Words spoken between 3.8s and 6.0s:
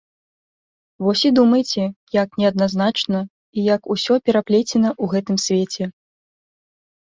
усё пераплецена ў гэтым свеце!